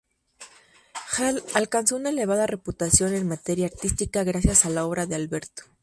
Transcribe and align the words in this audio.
Halle 1.11 1.43
alcanzó 1.53 1.95
una 1.95 2.09
elevada 2.09 2.47
reputación 2.47 3.13
en 3.13 3.27
materia 3.27 3.67
artística 3.67 4.23
gracias 4.23 4.65
a 4.65 4.71
la 4.71 4.87
obra 4.87 5.05
de 5.05 5.13
Alberto. 5.13 5.61